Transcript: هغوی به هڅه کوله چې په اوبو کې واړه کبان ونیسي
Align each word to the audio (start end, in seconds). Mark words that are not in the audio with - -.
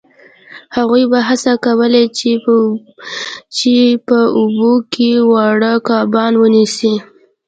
هغوی 0.75 1.03
به 1.11 1.19
هڅه 1.29 1.53
کوله 1.65 2.01
چې 3.59 3.73
په 4.07 4.17
اوبو 4.39 4.73
کې 4.93 5.09
واړه 5.31 5.73
کبان 5.87 6.33
ونیسي 6.41 6.93